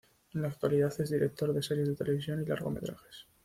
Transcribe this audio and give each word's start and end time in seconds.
En 0.33 0.41
la 0.41 0.47
actualidad 0.47 0.91
es 0.99 1.11
director 1.11 1.53
de 1.53 1.61
series 1.61 1.87
de 1.89 1.95
televisión 1.95 2.41
y 2.41 2.45
largometrajes. 2.47 3.27